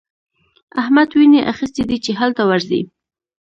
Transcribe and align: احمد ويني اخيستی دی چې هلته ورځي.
احمد 0.81 1.09
ويني 1.17 1.39
اخيستی 1.51 1.83
دی 1.89 1.97
چې 2.05 2.11
هلته 2.19 2.41
ورځي. 2.49 2.81